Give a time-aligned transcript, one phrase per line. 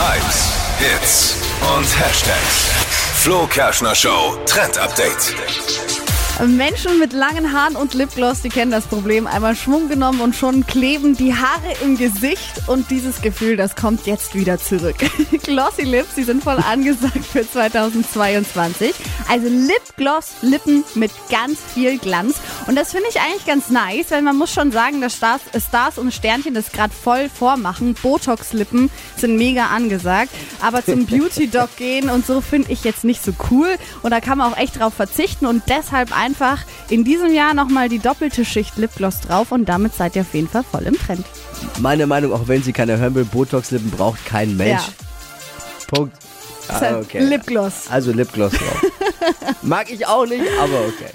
[0.00, 1.36] Hypes, Hits
[1.76, 2.70] und Hashtags.
[3.16, 5.34] Flo Kerschner Show Trend Update.
[6.48, 9.26] Menschen mit langen Haaren und Lipgloss, die kennen das Problem.
[9.26, 12.66] Einmal Schwung genommen und schon kleben die Haare im Gesicht.
[12.66, 14.96] Und dieses Gefühl, das kommt jetzt wieder zurück.
[15.42, 18.94] Glossy Lips, die sind voll angesagt für 2022.
[19.28, 22.36] Also Lipgloss, Lippen mit ganz viel Glanz.
[22.66, 25.98] Und das finde ich eigentlich ganz nice, weil man muss schon sagen, dass Stars, Stars
[25.98, 27.94] und Sternchen das gerade voll vormachen.
[27.94, 30.30] Botox-Lippen sind mega angesagt.
[30.60, 33.68] Aber zum Beauty-Doc gehen und so finde ich jetzt nicht so cool.
[34.02, 37.88] Und da kann man auch echt drauf verzichten und deshalb einfach in diesem Jahr nochmal
[37.88, 41.24] die doppelte Schicht Lipgloss drauf und damit seid ihr auf jeden Fall voll im Trend.
[41.78, 44.82] Meine Meinung, auch wenn sie keine hören will, Botox-Lippen braucht kein Mensch.
[44.82, 45.86] Ja.
[45.88, 46.16] Punkt.
[46.72, 47.20] Ah, okay.
[47.20, 47.88] Lipgloss.
[47.90, 48.82] Also Lipgloss drauf.
[49.62, 51.12] Mag ich auch nicht, aber okay.